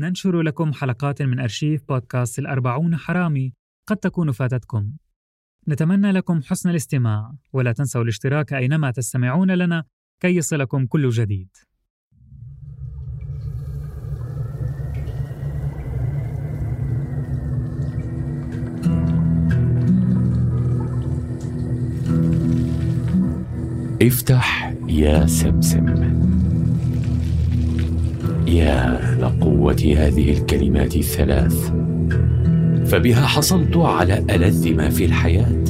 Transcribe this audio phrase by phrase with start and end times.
[0.00, 3.52] ننشر لكم حلقات من أرشيف بودكاست الأربعون حرامي
[3.86, 4.92] قد تكون فاتتكم.
[5.68, 9.84] نتمنى لكم حسن الاستماع ولا تنسوا الاشتراك أينما تستمعون لنا
[10.20, 11.48] كي يصلكم كل جديد.
[24.02, 26.49] افتح يا سمسم.
[28.50, 31.72] يا لقوة هذه الكلمات الثلاث.
[32.86, 35.64] فبها حصلت على ألذ ما في الحياة.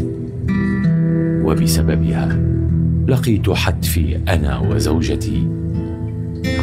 [1.45, 2.39] وبسببها
[3.09, 5.49] لقيت حتفي أنا وزوجتي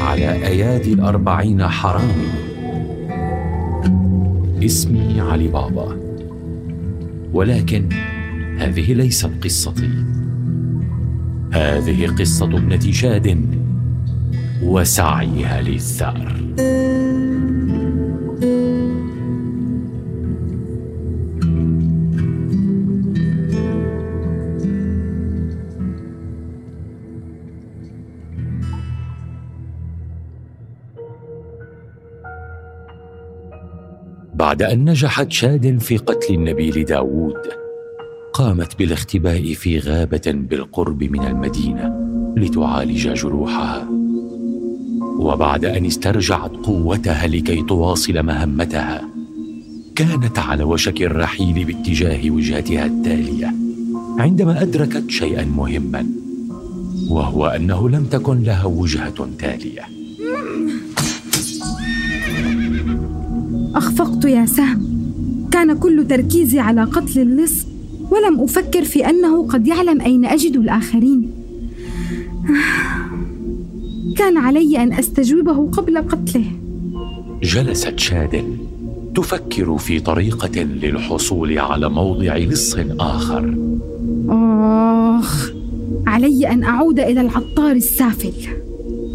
[0.01, 2.27] على أيادي الأربعين حرامي
[4.65, 5.97] اسمي علي بابا.
[7.33, 7.89] ولكن
[8.57, 9.89] هذه ليست قصتي.
[11.51, 13.66] هذه قصة ابنة شاد.
[14.63, 16.33] وسعيها للثأر.
[34.33, 37.37] بعد أن نجحت شاد في قتل النبيل داوود
[38.33, 43.96] قامت بالاختباء في غابة بالقرب من المدينة لتعالج جروحها.
[45.17, 49.09] وبعد أن استرجعت قوتها لكي تواصل مهمتها
[49.95, 53.53] كانت على وشك الرحيل باتجاه وجهتها التالية.
[54.19, 56.05] عندما أدركت شيئا مهما
[57.09, 59.81] وهو أنه لم تكن لها وجهة تالية.
[63.75, 64.87] أخفقت يا سهم.
[65.51, 67.65] كان كل تركيزي على قتل اللص
[68.11, 71.31] ولم أفكر في أنه قد يعلم أين أجد الآخرين.
[74.17, 76.51] كان علي أن أستجوبه قبل قتله.
[77.43, 78.57] جلست شاد
[79.15, 83.55] تفكر في طريقة للحصول على موضع لص آخر.
[84.29, 85.51] آخ
[86.07, 88.33] علي أن أعود إلى العطار السافل.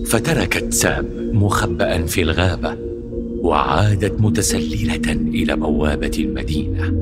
[0.06, 2.76] فتركت سام مخبأ في الغابة
[3.40, 6.92] وعادت متسللة إلى بوابة المدينة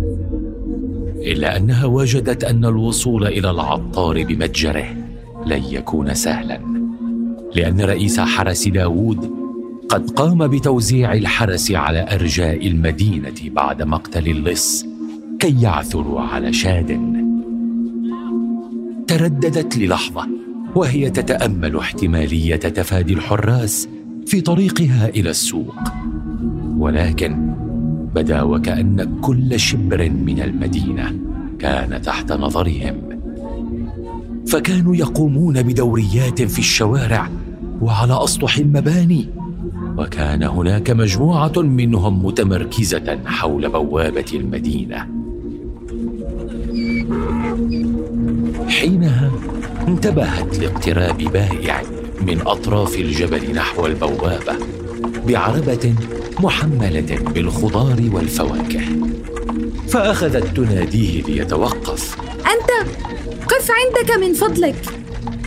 [1.17, 4.97] إلا أنها وجدت أن الوصول إلى العطار بمتجره
[5.47, 6.70] لن يكون سهلا.
[7.55, 9.31] لأن رئيس حرس داوود
[9.89, 14.87] قد قام بتوزيع الحرس على أرجاء المدينة بعد مقتل اللص
[15.39, 17.01] كي يعثروا على شاد.
[19.07, 20.29] ترددت للحظة
[20.75, 23.89] وهي تتأمل احتمالية تفادي الحراس
[24.27, 25.75] في طريقها إلى السوق.
[26.79, 27.55] ولكن
[28.15, 31.13] بدا وكأن كل شبر من المدينة
[31.59, 32.95] كان تحت نظرهم.
[34.47, 37.29] فكانوا يقومون بدوريات في الشوارع
[37.81, 39.29] وعلى أسطح المباني.
[39.99, 45.07] وكان هناك مجموعة منهم متمركزة حول بوابة المدينة.
[48.69, 49.31] حينها
[49.89, 51.83] انتبهت لاقتراب بائع
[52.21, 54.57] من أطراف الجبل نحو البوابة
[55.29, 55.95] بعربة
[56.41, 58.81] محملة بالخضار والفواكه.
[59.89, 62.17] فأخذت تناديه ليتوقف.
[62.39, 62.91] أنت
[63.49, 64.85] قف عندك من فضلك.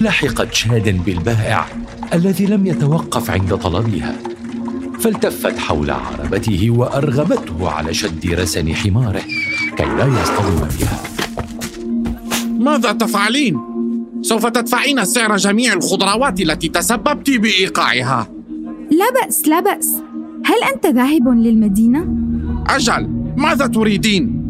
[0.01, 1.82] لحقت شاد بالبائع.
[2.13, 4.15] الذي لم يتوقف عند طلبها
[4.99, 9.21] فالتفت حول عربته وارغمته على شد رسن حماره
[9.77, 11.03] كي لا يصطدم بها
[12.59, 13.59] ماذا تفعلين؟
[14.21, 18.27] سوف تدفعين سعر جميع الخضروات التي تسببت بإيقاعها
[18.91, 19.95] لا بأس لا بأس
[20.45, 22.15] هل أنت ذاهب للمدينة؟
[22.69, 24.43] أجل ماذا تريدين؟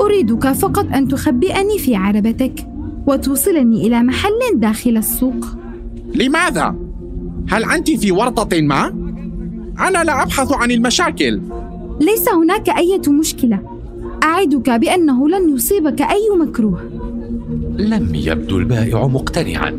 [0.00, 2.68] أريدك فقط أن تخبئني في عربتك
[3.06, 5.46] وتوصلني إلى محل داخل السوق
[6.14, 6.87] لماذا؟
[7.48, 8.88] هل أنت في ورطة ما؟
[9.80, 11.40] أنا لا أبحث عن المشاكل.
[12.00, 13.58] ليس هناك أي مشكلة.
[14.24, 16.80] أعدك بأنه لن يصيبك أي مكروه.
[17.78, 19.78] لم يبدو البائع مقتنعا.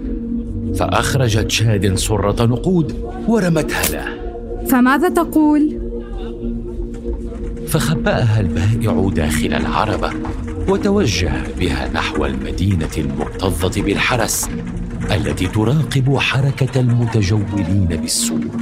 [0.75, 2.93] فأخرجت شاد سرة نقود
[3.27, 4.19] ورمتها له
[4.67, 5.79] فماذا تقول؟
[7.67, 10.11] فخبأها البائع داخل العربة
[10.69, 14.49] وتوجه بها نحو المدينة المكتظة بالحرس.
[15.11, 18.55] التي تراقب حركة المتجولين بالسوق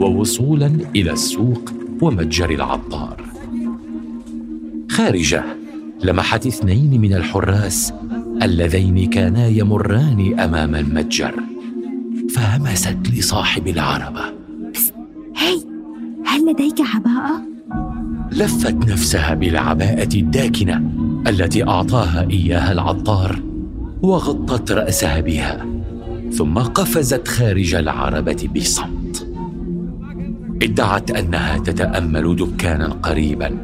[0.00, 3.24] ووصولا إلى السوق ومتجر العطار.
[4.90, 5.44] خارجة
[6.04, 7.92] لمحت اثنين من الحراس
[8.42, 11.34] اللذين كانا يمران أمام المتجر.
[12.34, 14.24] فهمست لصاحب العربة.
[15.36, 15.60] هي
[16.26, 17.42] هل لديك عباءة؟
[18.32, 20.90] لفت نفسها بالعباءة الداكنة
[21.26, 23.47] التي أعطاها إياها العطار.
[24.02, 25.66] وغطت رأسها بها
[26.32, 29.26] ثم قفزت خارج العربة بصمت.
[30.62, 33.58] ادعت أنها تتأمل دكانا قريبا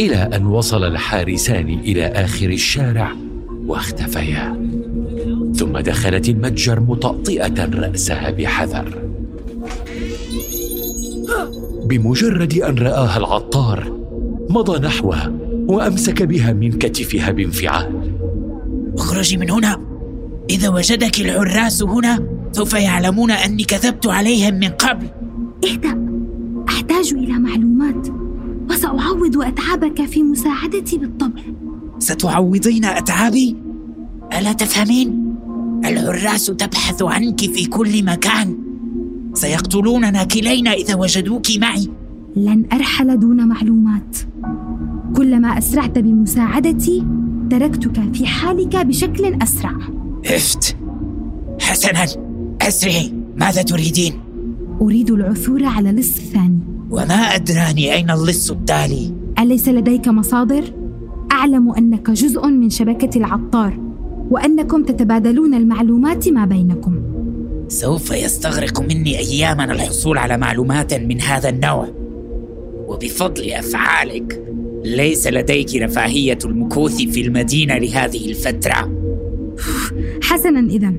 [0.00, 3.12] إلى أن وصل الحارسان إلى آخر الشارع
[3.66, 4.70] واختفيا.
[5.54, 8.98] ثم دخلت المتجر مطأطئة رأسها بحذر.
[11.84, 13.92] بمجرد أن رآها العطار
[14.50, 15.32] مضى نحوها
[15.68, 18.01] وأمسك بها من كتفها بانفعال.
[18.98, 19.80] اخرجي من هنا.
[20.50, 25.06] إذا وجدك العراس هنا سوف يعلمون أني كذبت عليهم من قبل.
[25.64, 26.08] اهدأ.
[26.68, 28.08] أحتاج إلى معلومات.
[28.70, 31.42] وسأعوض أتعابك في مساعدتي بالطبع.
[31.98, 33.56] ستعوضين أتعابي؟
[34.38, 35.34] ألا تفهمين؟
[35.84, 38.58] الحراس تبحث عنك في كل مكان.
[39.34, 41.88] سيقتلوننا كلينا إذا وجدوك معي.
[42.36, 44.16] لن أرحل دون معلومات.
[45.16, 47.06] كلما أسرعت بمساعدتي
[47.52, 49.72] تركتك في حالك بشكل أسرع.
[50.26, 50.76] افت
[51.60, 52.06] حسنا.
[52.62, 53.12] أسرعي.
[53.36, 54.12] ماذا تريدين؟
[54.82, 56.58] أريد العثور على اللص الثاني
[56.90, 60.64] وما أدراني أين اللص التالي أليس لديك مصادر؟
[61.32, 63.78] أعلم أنك جزء من شبكة العطار
[64.30, 67.02] وأنكم تتبادلون المعلومات ما بينكم.
[67.68, 71.88] سوف يستغرق مني أياما الحصول على معلومات من هذا النوع.
[72.86, 74.42] وبفضل أفعالك
[74.84, 78.92] ليس لديك رفاهية المكوث في المدينة لهذه الفترة.
[80.22, 80.92] حسنا إذا.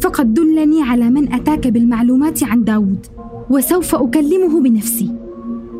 [0.00, 3.06] فقد دلني على من أتاك بالمعلومات عن داود
[3.50, 5.10] وسوف أكلمه بنفسي.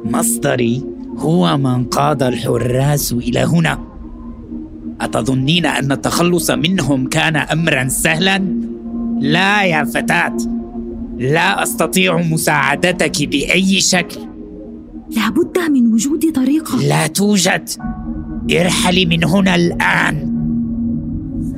[0.04, 0.82] مصدري
[1.16, 3.78] هو من قاد الحراس إلى هنا.
[5.00, 8.38] أتظنين أن التخلص منهم كان أمرا سهلا؟
[9.20, 10.36] لا يا فتاة.
[11.18, 14.29] لا أستطيع مساعدتك بأي شكل.
[15.16, 16.82] لابد من وجود طريقة.
[16.82, 17.68] لا توجد.
[18.52, 20.30] ارحلي من هنا الآن.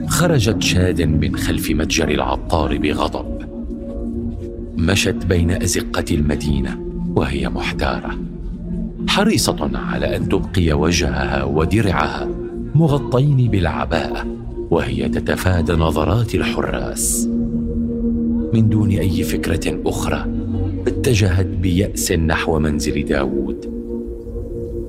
[0.07, 3.27] خرجت شاد من خلف متجر العطار بغضب.
[4.77, 6.81] مشت بين أزقة المدينة
[7.17, 8.19] وهي محتاره
[9.09, 12.29] حريصة على أن تبقي وجهها ودرعها
[12.75, 14.27] مغطين بالعباءة
[14.71, 17.29] وهي تتفادى نظرات الحراس.
[18.55, 20.42] من دون أي فكرة أخرى
[20.87, 23.83] اتجهت بيأس نحو منزل داوود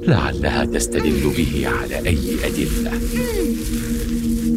[0.08, 2.92] لعلها تستدل به على أي أدلة.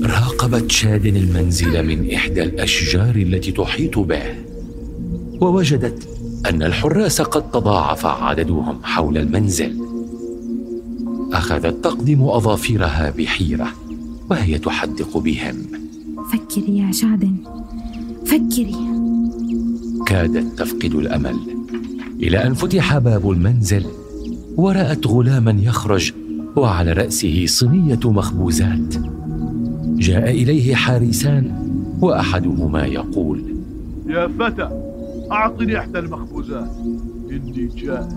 [0.03, 4.23] راقبت شاد المنزل من إحدى الأشجار التي تحيط به.
[5.41, 6.09] ووجدت
[6.47, 9.77] أن الحراس قد تضاعف عددهم حول المنزل.
[11.33, 13.69] أخذت تقدم أظافرها بحيرة
[14.31, 15.57] وهي تحدق بهم.
[16.33, 17.37] فكري يا شاد
[18.27, 18.96] فكري.
[20.07, 21.37] كادت تفقد الأمل.
[22.23, 23.87] إلى أن فتح باب المنزل
[24.57, 26.13] ورأت غلاما يخرج
[26.57, 28.97] وعلى رأسه صينية مخبوزات.
[29.99, 31.53] جاء إليه حارسان
[32.01, 33.43] وأحدهما يقول
[34.07, 34.69] يا فتى
[35.33, 36.71] أعطني إحدى المخبوزات.
[37.31, 38.09] إني جائع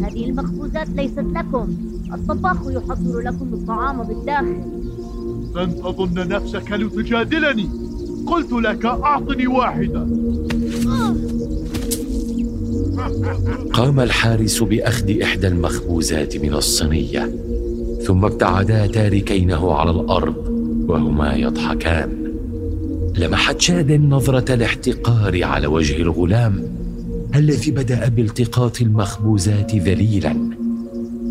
[0.00, 1.68] هذه المخبوزات ليست لكم.
[2.14, 4.62] الطباخ يحضر لكم الطعام بالداخل.
[5.56, 7.68] لن تظن نفسك لتجادلني.
[8.26, 10.06] قلت لك أعطني واحدة.
[13.72, 17.34] قام الحارس بأخذ إحدى المخبوزات من الصينية
[18.04, 20.34] ثم ابتعدا تاركينه على الأرض
[20.88, 22.22] وهما يضحكان
[23.18, 26.64] لمحت شاد نظره الاحتقار على وجه الغلام
[27.34, 30.36] الذي بدأ بالتقاط المخبوزات ذليلا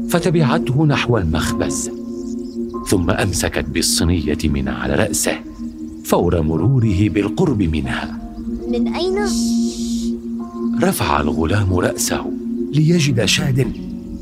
[0.10, 1.92] فتبعته نحو المخبز
[2.88, 5.36] ثم أمسكت بالصينية من على رأسه
[6.06, 8.22] فور مروره بالقرب منها
[8.68, 9.18] من أين؟
[10.84, 12.26] رفع الغلام رأسه
[12.74, 13.68] ليجد شاد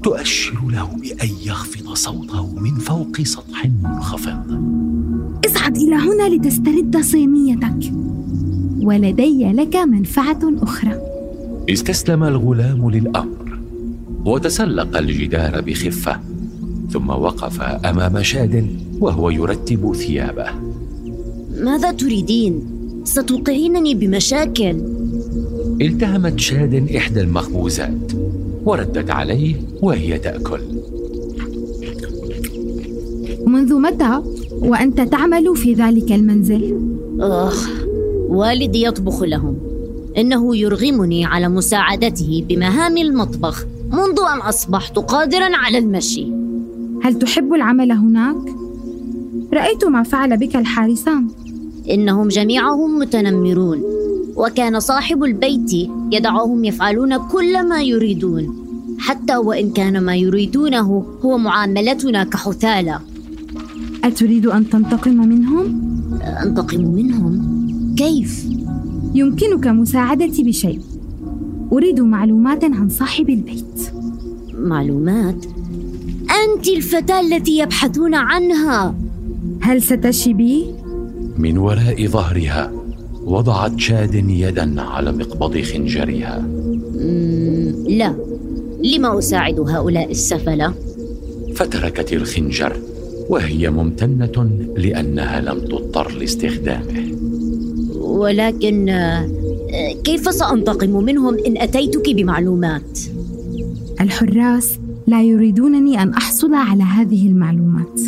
[0.03, 4.61] تؤشر له بأن يخفض صوته من فوق سطح منخفض.
[5.45, 7.93] اصعد إلى هنا لتسترد صينيتك.
[8.81, 11.01] ولدي لك منفعة أخرى.
[11.69, 13.59] استسلم الغلام للأمر
[14.25, 16.19] وتسلق الجدار بخفة
[16.91, 18.67] ثم وقف أمام شاد
[18.99, 20.47] وهو يرتب ثيابه.
[21.61, 22.61] ماذا تريدين؟
[23.03, 24.75] ستوقعينني بمشاكل.
[25.81, 28.11] التهمت شاد إحدى المخبوزات
[28.65, 30.59] وردت عليه وهي تأكل.
[33.45, 34.21] منذ متى
[34.51, 36.79] وأنت تعمل في ذلك المنزل؟
[37.19, 37.69] آخ
[38.29, 39.57] والدي يطبخ لهم.
[40.17, 46.27] إنه يرغمني على مساعدته بمهام المطبخ منذ أن أصبحت قادرا على المشي.
[47.03, 48.55] هل تحب العمل هناك؟
[49.53, 51.27] رأيت ما فعل بك الحارسان.
[51.89, 53.98] إنهم جميعهم متنمرون.
[54.39, 55.73] وكان صاحب البيت
[56.11, 58.55] يدعهم يفعلون كل ما يريدون
[58.99, 62.99] حتى وإن كان ما يريدونه هو معاملتنا كحثالة
[64.03, 65.81] أتريد أن تنتقم منهم؟
[66.43, 67.41] أنتقم منهم؟
[67.97, 68.45] كيف؟
[69.13, 70.79] يمكنك مساعدتي بشيء
[71.71, 73.91] أريد معلومات عن صاحب البيت
[74.53, 75.45] معلومات
[76.43, 78.95] أنت الفتاة التي يبحثون عنها
[79.61, 80.65] هل ستشبي؟
[81.37, 82.78] من وراء ظهرها
[83.25, 86.47] وضعت شاد يدا على مقبض خنجرها
[87.89, 88.15] لا
[88.83, 90.73] لما أساعد هؤلاء السفلة؟
[91.55, 92.79] فتركت الخنجر
[93.29, 97.09] وهي ممتنة لأنها لم تضطر لاستخدامه
[97.95, 99.29] ولكن آه،
[100.03, 102.99] كيف سأنتقم منهم إن أتيتك بمعلومات؟
[104.01, 108.01] الحراس لا يريدونني أن أحصل على هذه المعلومات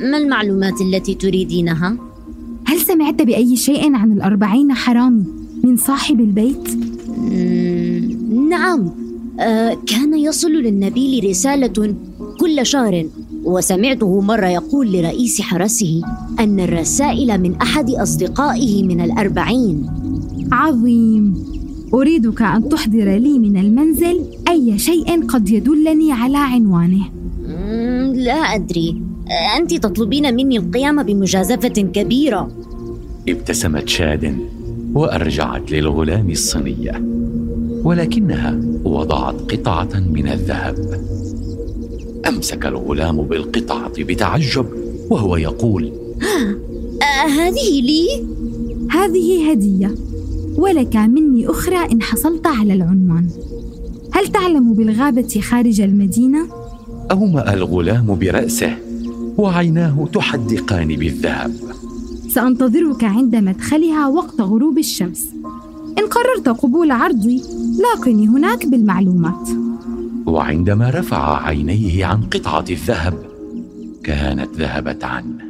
[0.00, 1.96] ما المعلومات التي تريدينها؟
[2.96, 5.24] هل سمعت بأي شيء عن الأربعين حرامي
[5.64, 6.68] من صاحب البيت؟
[8.48, 8.90] نعم.
[9.40, 11.94] آه، كان يصل للنبيل رسالة
[12.40, 13.06] كل شهر
[13.44, 16.02] وسمعته مرة يقول لرئيس حرسه
[16.40, 19.86] أن الرسائل من أحد أصدقائه من الأربعين.
[20.52, 21.34] عظيم.
[21.94, 27.04] أريدك أن تحضر لي من المنزل أي شيء قد يدلني على عنوانه.
[28.14, 29.02] لا أدري.
[29.28, 32.50] آه، أنت تطلبين مني القيام بمجازفة كبيرة.
[33.28, 34.36] ابتسمت شاد
[34.94, 37.02] وأرجعت للغلام الصينيه
[37.84, 40.74] ولكنها وضعت قطعة من الذهب
[42.28, 44.66] أمسك الغلام بالقطعة بتعجب
[45.10, 45.92] وهو يقول
[47.02, 48.26] آه، هذه لي؟
[48.90, 49.94] هذه هدية
[50.56, 53.28] ولك مني أخرى إن حصلت على العنوان
[54.12, 56.46] هل تعلم بالغابة خارج المدينة؟
[57.10, 58.76] أومأ الغلام برأسه
[59.38, 61.52] وعيناه تحدقان بالذهب
[62.36, 65.28] سأنتظرك عند مدخلها وقت غروب الشمس.
[65.98, 67.42] إن قررت قبول عرضي
[67.82, 69.48] لاقني هناك بالمعلومات.
[70.26, 73.14] وعندما رفع عينيه عن قطعة الذهب
[74.04, 75.44] كانت ذهبت عنه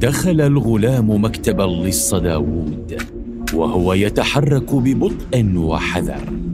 [0.00, 2.96] دخل الغلام مكتب اللص داوود
[3.54, 6.47] وهو يتحرك ببطء وحذر.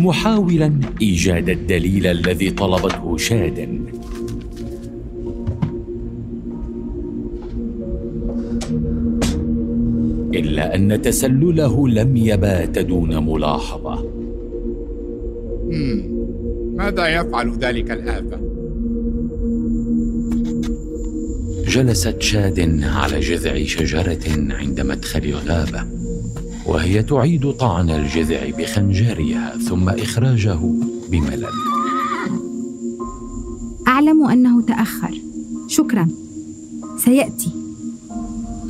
[0.00, 3.58] محاولا إيجاد الدليل الذي طلبته شاد
[10.34, 14.10] إلا أن تسلله لم يبات دون ملاحظة.
[16.76, 18.40] ماذا يفعل ذلك الآفة؟
[21.68, 25.99] جلست شاد على جذع شجرة عند مدخل الغابه
[26.66, 30.58] وهي تعيد طعن الجذع بخنجرها ثم إخراجه
[31.10, 31.46] بملل.
[33.88, 35.20] أعلم أنه تأخر.
[35.68, 36.08] شكرا.
[36.98, 37.50] سيأتي.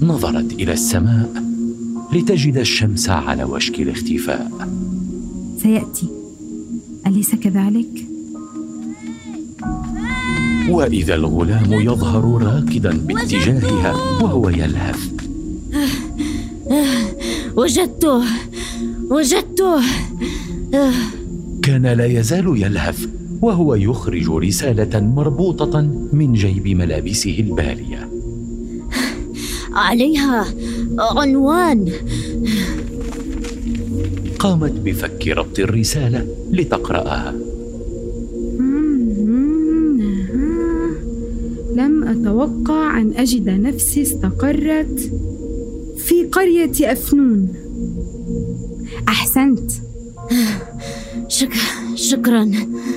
[0.02, 1.42] نظرت إلى السماء
[2.12, 4.68] لتجد الشمس على وشك الاختفاء.
[5.62, 6.08] سيأتي.
[7.06, 8.06] أليس كذلك؟
[10.68, 13.92] وإذا الغلام يظهر راكدا باتجاهها
[14.22, 15.09] وهو يلهث.
[17.60, 18.24] وجدته.
[19.10, 19.76] وجدته.
[20.74, 20.92] آه،
[21.62, 23.06] كان لا يزال يلهث
[23.42, 25.80] وهو يخرج رسالة مربوطة
[26.12, 28.08] من جيب ملابسه البالية.
[29.72, 30.46] عليها
[30.98, 31.92] عنوان.
[34.38, 37.34] قامت بفك ربط الرسالة لتقرأها.
[41.76, 45.29] لم أتوقع أن أجد نفسي استقرت.
[46.10, 47.48] في قرية أفنون.
[49.08, 49.70] أحسنت.
[51.28, 51.52] شك...
[51.94, 52.44] شكرا.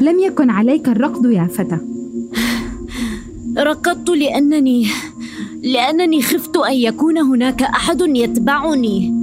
[0.02, 1.78] لم يكن عليك الركض يا فتى.
[3.58, 4.88] ركضت لأنني
[5.64, 9.14] لأنني خفت أن يكون هناك أحد يتبعني.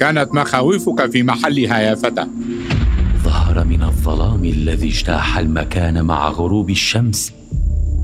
[0.00, 2.26] كانت مخاوفك في محلها يا فتى.
[3.24, 7.32] ظهر من الظلام الذي اجتاح المكان مع غروب الشمس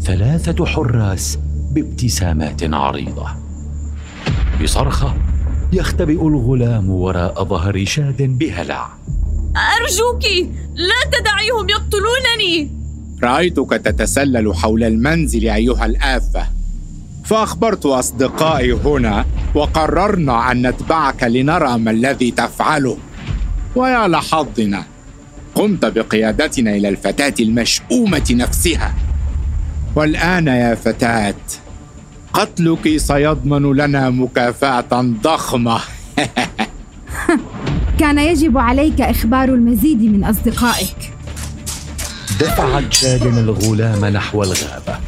[0.02, 1.38] ثلاثة حراس
[1.74, 3.26] بابتسامات عريضة.
[4.62, 5.31] بصرخة
[5.72, 8.88] يختبئ الغلام وراء ظهر شاد بهلع.
[9.80, 10.24] أرجوك
[10.74, 12.70] لا تدعيهم يقتلونني.
[13.22, 16.46] رأيتك تتسلل حول المنزل أيها الآفة.
[17.24, 19.24] فأخبرت أصدقائي هنا
[19.54, 22.96] وقررنا أن نتبعك لنرى ما الذي تفعله.
[23.76, 24.84] ويا لحظنا
[25.54, 28.94] قمت بقيادتنا إلى الفتاة المشؤومة نفسها.
[29.96, 31.34] والآن يا فتاة
[32.32, 35.80] قتلك سيضمن لنا مكافأة ضخمة.
[38.00, 41.12] كان يجب عليك إخبار المزيد من أصدقائك.
[42.40, 44.98] دفعت شاد الغلام نحو الغابة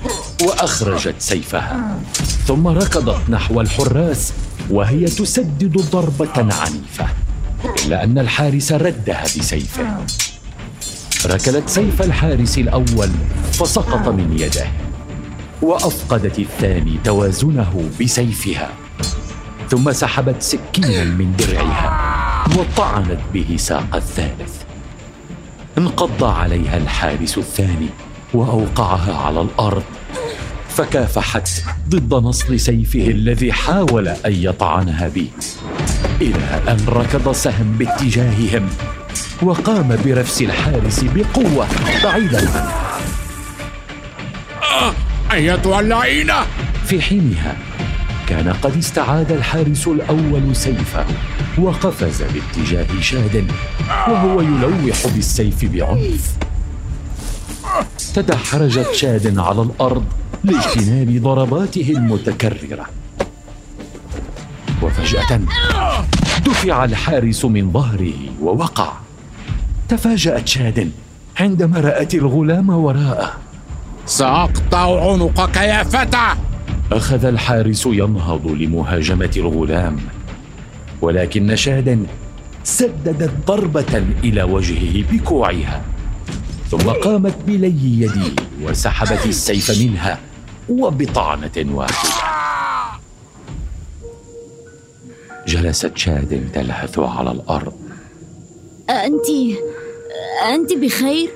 [0.42, 1.98] وأخرجت سيفها
[2.46, 4.32] ثم ركضت نحو الحراس
[4.70, 7.06] وهي تسدد ضربة عنيفة
[7.86, 9.96] إلا أن الحارس ردها بسيفه.
[11.26, 13.10] ركلت سيف الحارس الأول
[13.52, 14.66] فسقط من يده.
[15.64, 18.70] وأفقدت الثاني توازنه بسيفها
[19.68, 24.62] ثم سحبت سكينا من درعها وطعنت به ساق الثالث.
[25.78, 27.88] انقض عليها الحارس الثاني
[28.34, 29.82] وأوقعها على الأرض
[30.68, 31.48] فكافحت
[31.88, 35.28] ضد نصل سيفه الذي حاول أن يطعنها به
[36.20, 38.68] إلى أن ركض سهم باتجاههم
[39.42, 41.66] وقام برفس الحارس بقوة
[42.04, 42.84] بعيدا عنها
[45.34, 46.34] ايتها اللعينة.
[46.86, 47.56] في حينها
[48.28, 51.06] كان قد استعاد الحارس الأول سيفه
[51.58, 53.46] وقفز باتجاه شاد
[54.08, 56.36] وهو يلوح بالسيف بعنف.
[58.14, 60.04] تدحرجت شاد على الأرض
[60.44, 62.86] لاجتناب ضرباته المتكررة.
[64.82, 65.40] وفجأة
[66.46, 68.92] دفع الحارس من ظهره ووقع.
[69.88, 70.90] تفاجأت شاد
[71.40, 73.43] عندما رات الغلام وراءه.
[74.06, 76.28] سأقطع عنقك يا فتى
[76.92, 79.96] أخذ الحارس ينهض لمهاجمة الغلام
[81.00, 82.06] ولكن شادا
[82.64, 85.82] سددت ضربة إلى وجهه بكوعها
[86.70, 90.18] ثم قامت بلي يديه وسحبت السيف منها
[90.68, 92.10] وبطعنه واحدة.
[95.46, 97.72] جلست شاد تلهث على الأرض.
[98.90, 99.26] أنت
[100.54, 101.30] أنت بخير؟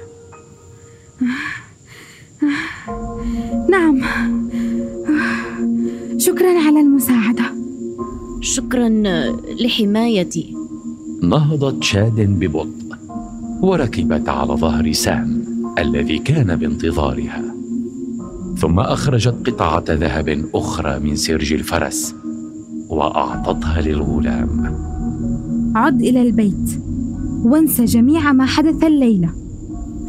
[3.70, 4.00] نعم.
[6.18, 7.44] شكرا على المساعدة.
[8.40, 8.88] شكرا
[9.61, 10.54] لحمايتي.
[11.23, 12.97] نهضت شاد ببطء
[13.62, 15.44] وركبت على ظهر سام
[15.78, 17.44] الذي كان بانتظارها.
[18.58, 22.14] ثم أخرجت قطعة ذهب أخرى من سرج الفرس
[22.88, 24.75] وأعطتها للغلام.
[25.75, 26.80] عد إلى البيت
[27.44, 29.30] وانسى جميع ما حدث الليلة.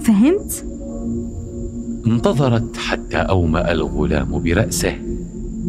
[0.02, 0.69] فهمت؟
[2.12, 4.94] انتظرت حتى أومأ الغلام برأسه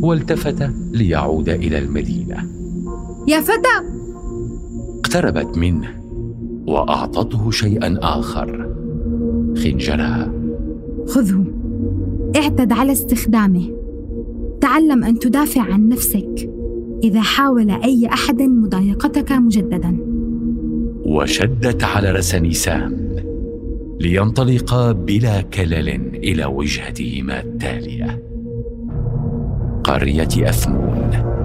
[0.00, 2.36] والتفت ليعود إلى المدينة.
[3.28, 3.76] يا فتى!
[4.98, 5.88] اقتربت منه
[6.66, 8.74] وأعطته شيئا آخر
[9.64, 10.32] خنجرها.
[11.06, 11.44] خذه.
[12.36, 13.70] اعتد على استخدامه.
[14.60, 16.50] تعلم أن تدافع عن نفسك
[17.04, 19.96] إذا حاول أي أحد مضايقتك مجددا.
[21.06, 23.09] وشدت على رسن سام
[24.00, 28.22] لينطلقا بلا كلل إلى وجهتهما التالية.
[29.84, 31.39] قرية أثمون.